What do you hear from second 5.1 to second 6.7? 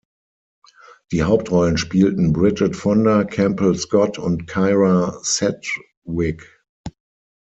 Sedgwick.